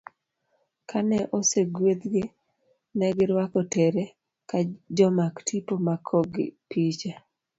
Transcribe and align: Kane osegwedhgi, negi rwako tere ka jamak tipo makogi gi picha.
Kane 0.89 1.19
osegwedhgi, 1.39 2.23
negi 2.97 3.23
rwako 3.31 3.61
tere 3.73 4.03
ka 4.49 4.57
jamak 4.97 5.33
tipo 5.47 5.73
makogi 5.87 6.45
gi 6.45 6.47
picha. 6.69 7.13